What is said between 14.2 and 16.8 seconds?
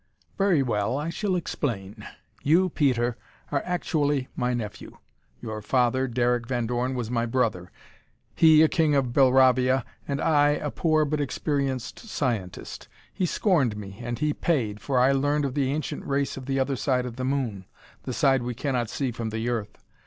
paid, for I learned of the ancient race of the other